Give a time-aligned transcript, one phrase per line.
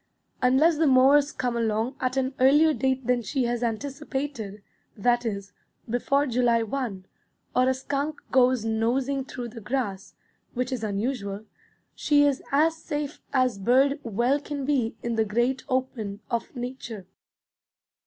[0.41, 4.63] Unless the mowers come along at an earlier date than she has anticipated,
[4.97, 5.53] that is,
[5.87, 7.05] before July 1,
[7.55, 10.15] or a skunk goes nosing through the grass,
[10.55, 11.45] which is unusual,
[11.93, 17.05] she is as safe as bird well can be in the great open of nature.